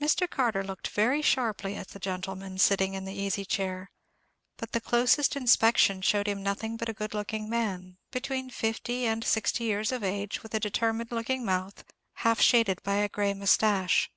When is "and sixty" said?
9.06-9.62